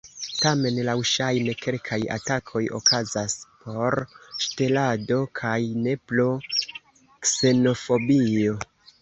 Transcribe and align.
Tamen 0.43 0.77
laŭŝajne 0.85 1.53
kelkaj 1.65 1.99
atakoj 2.15 2.61
okazas 2.79 3.35
por 3.65 3.99
ŝtelado 4.47 5.21
kaj 5.41 5.59
ne 5.85 5.95
pro 6.13 6.27
ksenofobio. 7.29 8.59